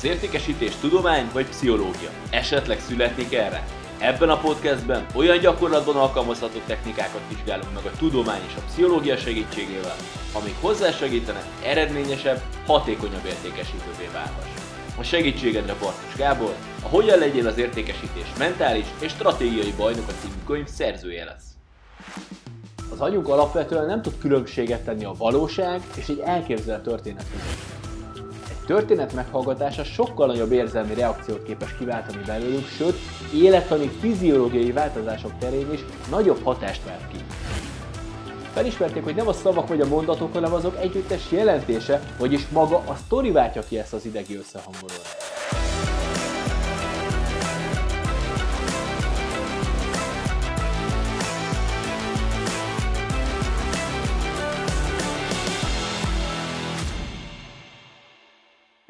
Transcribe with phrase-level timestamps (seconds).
[0.00, 2.10] Az értékesítés tudomány vagy pszichológia?
[2.30, 3.66] Esetleg születnék erre?
[3.98, 9.96] Ebben a podcastben olyan gyakorlatban alkalmazható technikákat vizsgálunk meg a tudomány és a pszichológia segítségével,
[10.32, 14.48] amik hozzásegítenek eredményesebb, hatékonyabb értékesítővé válhass.
[14.98, 20.66] A segítségedre Bartos Gábor, a Hogyan legyél az értékesítés mentális és stratégiai bajnoka című könyv
[20.66, 21.48] szerzője lesz.
[22.92, 27.79] Az agyunk alapvetően nem tud különbséget tenni a valóság és egy elképzelt történet között.
[28.70, 32.94] Történet meghallgatása sokkal nagyobb érzelmi reakciót képes kiváltani belőlünk, sőt,
[33.34, 37.18] élettani fiziológiai változások terén is nagyobb hatást vált ki.
[38.52, 42.94] Felismerték, hogy nem a szavak vagy a mondatok, hanem azok együttes jelentése, vagyis maga a
[43.04, 45.19] sztori váltja ki ezt az idegi összehangolást.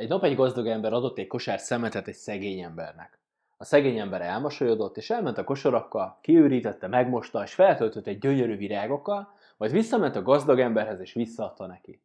[0.01, 3.19] Egy nap egy gazdag ember adott egy kosár szemetet egy szegény embernek.
[3.56, 9.34] A szegény ember elmosolyodott, és elment a kosarakkal, kiürítette, megmosta, és feltöltött egy gyönyörű virágokkal,
[9.56, 12.03] majd visszament a gazdag emberhez, és visszaadta neki.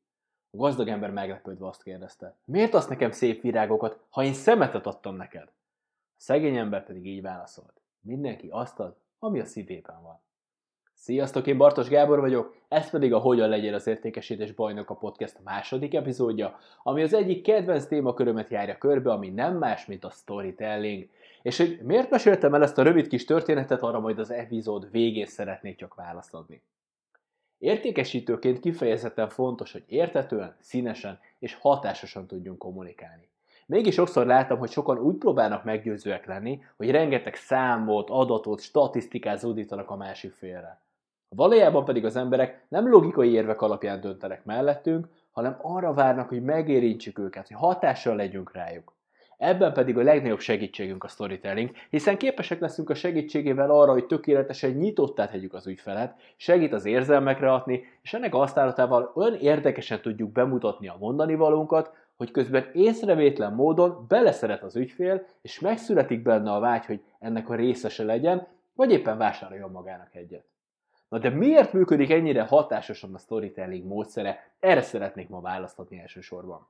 [0.52, 5.16] A gazdag ember meglepődve azt kérdezte, miért azt nekem szép virágokat, ha én szemetet adtam
[5.16, 5.48] neked?
[5.48, 10.20] A szegény ember pedig így válaszolt, mindenki azt ad, ami a szívében van.
[11.06, 15.38] Sziasztok, én Bartos Gábor vagyok, ez pedig a Hogyan legyél az értékesítés bajnok a podcast
[15.44, 21.10] második epizódja, ami az egyik kedvenc témakörömet járja körbe, ami nem más, mint a storytelling.
[21.42, 25.26] És hogy miért meséltem el ezt a rövid kis történetet, arra majd az epizód végén
[25.26, 26.62] szeretnék csak választ adni.
[27.58, 33.30] Értékesítőként kifejezetten fontos, hogy értetően, színesen és hatásosan tudjunk kommunikálni.
[33.66, 39.90] Mégis sokszor láttam, hogy sokan úgy próbálnak meggyőzőek lenni, hogy rengeteg számot, adatot, statisztikát zúdítanak
[39.90, 40.84] a másik félre.
[41.36, 47.20] Valójában pedig az emberek nem logikai érvek alapján döntenek mellettünk, hanem arra várnak, hogy megérintsük
[47.20, 48.94] őket, hogy hatással legyünk rájuk.
[49.38, 54.72] Ebben pedig a legnagyobb segítségünk a storytelling, hiszen képesek leszünk a segítségével arra, hogy tökéletesen
[54.72, 60.32] nyitottá tegyük az ügyfelet, segít az érzelmekre hatni, és ennek a használatával olyan érdekesen tudjuk
[60.32, 66.60] bemutatni a mondani valónkat, hogy közben észrevétlen módon beleszeret az ügyfél, és megszületik benne a
[66.60, 70.46] vágy, hogy ennek a részese legyen, vagy éppen vásároljon magának egyet.
[71.10, 74.52] Na de miért működik ennyire hatásosan a storytelling módszere?
[74.60, 76.68] Erre szeretnék ma választani elsősorban.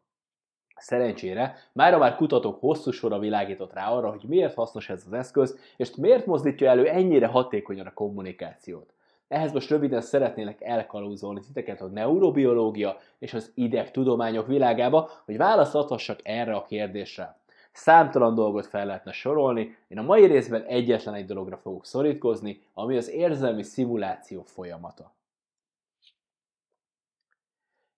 [0.75, 5.59] Szerencsére, mára már kutatók hosszú sora világított rá arra, hogy miért hasznos ez az eszköz,
[5.78, 8.94] és miért mozdítja elő ennyire hatékonyan a kommunikációt.
[9.28, 16.19] Ehhez most röviden szeretnélek elkalózolni titeket a neurobiológia és az ideg tudományok világába, hogy válaszolhassak
[16.23, 17.38] erre a kérdésre.
[17.75, 22.97] Számtalan dolgot fel lehetne sorolni, én a mai részben egyetlen egy dologra fogok szorítkozni, ami
[22.97, 25.13] az érzelmi szimuláció folyamata.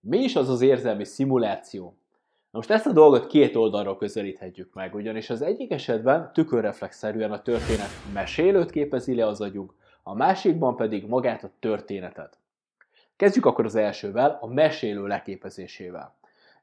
[0.00, 1.84] Mi is az az érzelmi szimuláció?
[2.50, 7.42] Na most ezt a dolgot két oldalról közelíthetjük meg, ugyanis az egyik esetben tükörreflexzerűen a
[7.42, 12.38] történet mesélőt képezi le az agyunk, a másikban pedig magát a történetet.
[13.16, 16.17] Kezdjük akkor az elsővel, a mesélő leképezésével.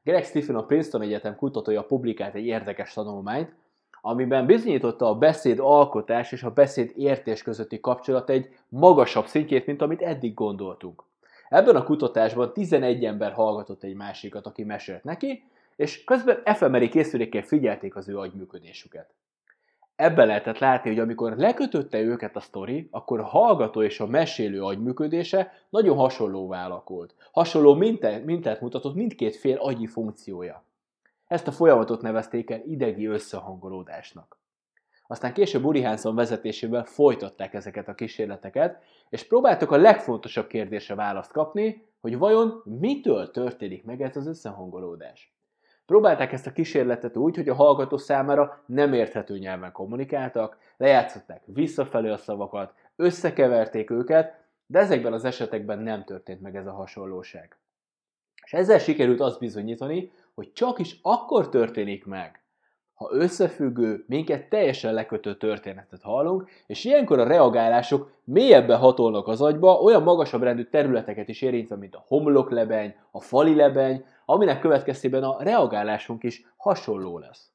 [0.06, 3.54] Greg Stephen, a Princeton Egyetem kutatója publikált egy érdekes tanulmányt,
[4.00, 9.82] amiben bizonyította a beszéd alkotás és a beszéd értés közötti kapcsolat egy magasabb szintjét, mint
[9.82, 11.02] amit eddig gondoltunk.
[11.48, 15.44] Ebben a kutatásban 11 ember hallgatott egy másikat, aki mesélt neki,
[15.76, 19.10] és közben efemeri készülékkel figyelték az ő agyműködésüket.
[19.96, 24.62] Ebben lehetett látni, hogy amikor lekötötte őket a sztori, akkor a hallgató és a mesélő
[24.62, 27.14] agyműködése nagyon hasonlóvá alakult.
[27.32, 30.64] Hasonló mintát, mintát mutatott mindkét fél agyi funkciója.
[31.26, 34.38] Ezt a folyamatot nevezték el idegi összehangolódásnak.
[35.06, 41.32] Aztán később Uri Hanson vezetésével folytatták ezeket a kísérleteket, és próbáltak a legfontosabb kérdésre választ
[41.32, 45.35] kapni, hogy vajon mitől történik meg ez az összehangolódás.
[45.86, 52.08] Próbálták ezt a kísérletet úgy, hogy a hallgató számára nem érthető nyelven kommunikáltak, lejátszották visszafelé
[52.08, 57.56] a szavakat, összekeverték őket, de ezekben az esetekben nem történt meg ez a hasonlóság.
[58.44, 62.45] És ezzel sikerült azt bizonyítani, hogy csak is akkor történik meg,
[62.96, 69.80] ha összefüggő, minket teljesen lekötő történetet hallunk, és ilyenkor a reagálások mélyebben hatolnak az agyba,
[69.80, 75.42] olyan magasabb rendű területeket is érintve, mint a homloklebeny, a fali lebeny, aminek következtében a
[75.42, 77.50] reagálásunk is hasonló lesz.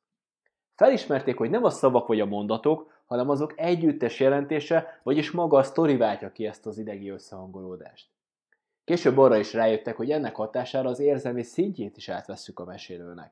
[0.76, 5.64] Felismerték, hogy nem a szavak vagy a mondatok, hanem azok együttes jelentése, vagyis maga a
[5.64, 8.08] sztori váltja ki ezt az idegi összehangolódást.
[8.84, 13.32] Később arra is rájöttek, hogy ennek hatására az érzelmi szintjét is átvesszük a mesélőnek.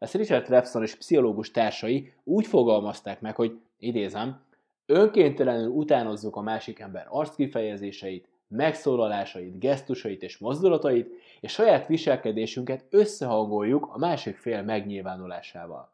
[0.00, 4.40] Ezt Richard Trepson és pszichológus társai úgy fogalmazták meg, hogy idézem,
[4.86, 11.10] önkéntelenül utánozzuk a másik ember arckifejezéseit, megszólalásait, gesztusait és mozdulatait,
[11.40, 15.92] és saját viselkedésünket összehangoljuk a másik fél megnyilvánulásával.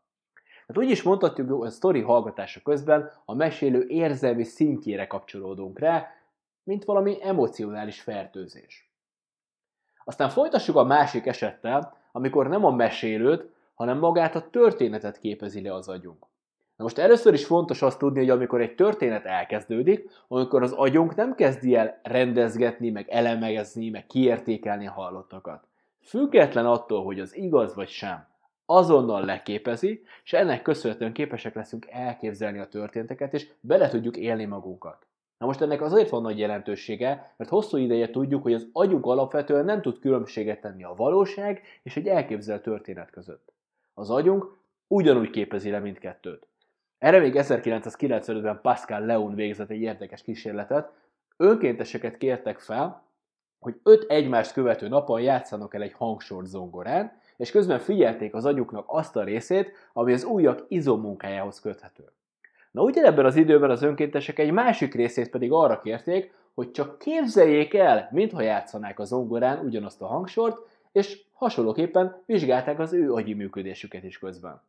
[0.67, 6.07] Hát úgy is mondhatjuk, hogy a sztori hallgatása közben a mesélő érzelmi szintjére kapcsolódunk rá,
[6.63, 8.91] mint valami emocionális fertőzés.
[10.05, 15.75] Aztán folytassuk a másik esettel, amikor nem a mesélőt, hanem magát a történetet képezi le
[15.75, 16.27] az agyunk.
[16.77, 21.15] Na most először is fontos azt tudni, hogy amikor egy történet elkezdődik, amikor az agyunk
[21.15, 25.67] nem kezdi el rendezgetni, meg elemegezni, meg kiértékelni a hallottakat.
[26.01, 28.27] Független attól, hogy az igaz vagy sem,
[28.67, 35.07] azonnal leképezi, és ennek köszönhetően képesek leszünk elképzelni a történteket, és bele tudjuk élni magunkat.
[35.39, 39.65] Na most ennek azért van nagy jelentősége, mert hosszú ideje tudjuk, hogy az agyunk alapvetően
[39.65, 43.53] nem tud különbséget tenni a valóság és egy elképzelt történet között.
[43.99, 44.57] Az agyunk
[44.87, 46.47] ugyanúgy képezi le mindkettőt.
[46.99, 50.93] Erre még 1995-ben Pascal Leon végzett egy érdekes kísérletet.
[51.37, 53.03] Önkénteseket kértek fel,
[53.59, 58.85] hogy öt egymást követő napon játszanak el egy hangsort zongorán, és közben figyelték az agyuknak
[58.87, 62.13] azt a részét, ami az újak izommunkájához köthető.
[62.71, 67.75] Na ugyanebben az időben az önkéntesek egy másik részét pedig arra kérték, hogy csak képzeljék
[67.75, 70.59] el, mintha játszanák a zongorán ugyanazt a hangsort,
[70.97, 74.63] és hasonlóképpen vizsgálták az ő agyi működésüket is közben.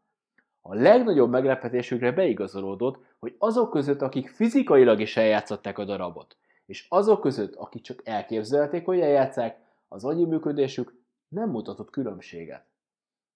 [0.62, 7.22] A legnagyobb meglepetésükre beigazolódott, hogy azok között, akik fizikailag is eljátszották a darabot, és azok
[7.22, 10.94] között, akik csak elképzelték, hogy eljátszák, az agyi működésük
[11.28, 12.66] nem mutatott különbséget.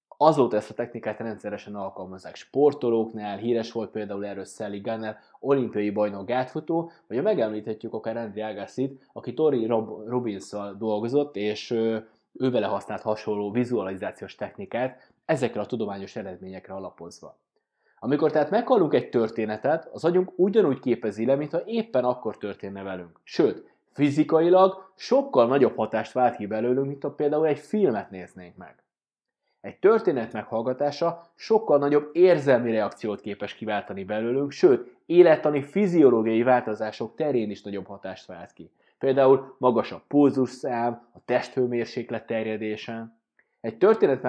[0.08, 6.26] Azóta ezt a technikát rendszeresen alkalmazzák sportolóknál, híres volt például erről Sally Gunner, olimpiai bajnok
[6.26, 11.76] gátfutó, vagy a megemlíthetjük akár Andri Agassi-t, aki Tori Rob- robbins dolgozott, és
[12.42, 17.38] ő vele használt hasonló vizualizációs technikát, ezekre a tudományos eredményekre alapozva.
[18.00, 23.20] Amikor tehát meghallunk egy történetet, az agyunk ugyanúgy képezi le, mintha éppen akkor történne velünk.
[23.24, 28.84] Sőt, fizikailag sokkal nagyobb hatást vált ki belőlünk, mint ha például egy filmet néznénk meg.
[29.62, 37.50] Egy történet meghallgatása sokkal nagyobb érzelmi reakciót képes kiváltani belőlünk, sőt, élettani fiziológiai változások terén
[37.50, 38.72] is nagyobb hatást vált ki.
[39.02, 43.16] Például magasabb pulzusszám, a testhőmérséklet terjedése.
[43.62, 44.22] Egy történet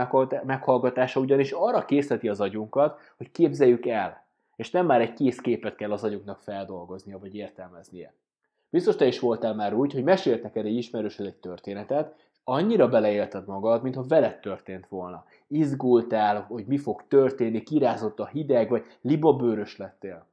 [0.44, 4.26] meghallgatása ugyanis arra készíti az agyunkat, hogy képzeljük el,
[4.56, 8.14] és nem már egy kész képet kell az agyunknak feldolgoznia vagy értelmeznie.
[8.70, 12.88] Biztos te is voltál már úgy, hogy meséltek el egy ismerősöd egy történetet, és annyira
[12.88, 15.24] beleélted magad, mintha veled történt volna.
[15.48, 20.30] Izgultál, hogy mi fog történni, kirázott a hideg, vagy libabőrös lettél.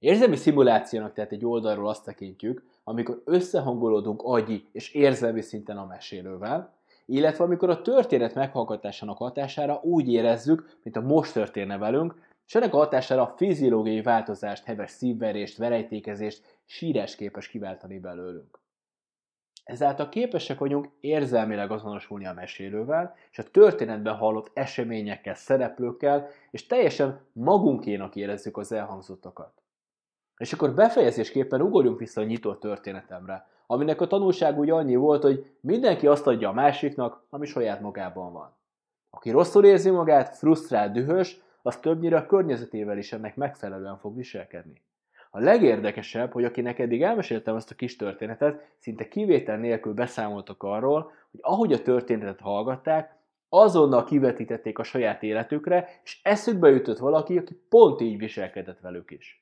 [0.00, 6.74] Érzelmi szimulációnak tehát egy oldalról azt tekintjük, amikor összehangolódunk agyi és érzelmi szinten a mesélővel,
[7.06, 12.14] illetve amikor a történet meghallgatásának hatására úgy érezzük, mint a most történne velünk,
[12.46, 18.58] és ennek a hatására a fiziológiai változást, heves szívverést, verejtékezést, sírás képes kiváltani belőlünk.
[19.64, 27.20] Ezáltal képesek vagyunk érzelmileg azonosulni a mesélővel, és a történetben hallott eseményekkel, szereplőkkel, és teljesen
[27.32, 29.60] magunkénak érezzük az elhangzottakat.
[30.40, 35.50] És akkor befejezésképpen ugorjunk vissza a nyitott történetemre, aminek a tanulság úgy annyi volt, hogy
[35.60, 38.56] mindenki azt adja a másiknak, ami saját magában van.
[39.10, 44.82] Aki rosszul érzi magát, frusztrált, dühös, az többnyire a környezetével is ennek megfelelően fog viselkedni.
[45.30, 51.12] A legérdekesebb, hogy akinek eddig elmeséltem ezt a kis történetet, szinte kivétel nélkül beszámoltak arról,
[51.30, 53.16] hogy ahogy a történetet hallgatták,
[53.48, 59.39] azonnal kivetítették a saját életükre, és eszükbe jutott valaki, aki pont így viselkedett velük is.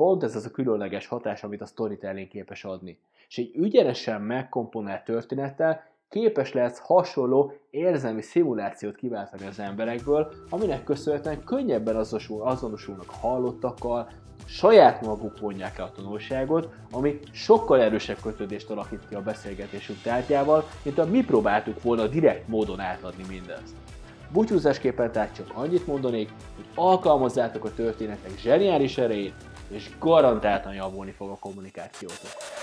[0.00, 2.98] Pont ez az a különleges hatás, amit a storytelling képes adni.
[3.28, 11.44] És egy ügyesen megkomponált történettel képes lesz hasonló érzelmi szimulációt kiváltani az emberekből, aminek köszönhetően
[11.44, 14.08] könnyebben azonosul, azonosulnak a hallottakkal,
[14.44, 20.64] saját maguk vonják el a tanulságot, ami sokkal erősebb kötődést alakít ki a beszélgetésünk tárgyával,
[20.82, 23.76] mint a mi próbáltuk volna direkt módon átadni mindezt.
[24.32, 29.34] Búcsúzásképpen tehát csak annyit mondanék, hogy alkalmazzátok a történetek zseniális erejét,
[29.70, 32.59] és garantáltan javulni fog a kommunikációtok.